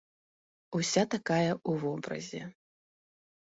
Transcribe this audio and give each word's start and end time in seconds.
Уся 0.79 1.03
такая 1.13 1.51
ў 1.51 1.71
вобразе. 1.85 2.43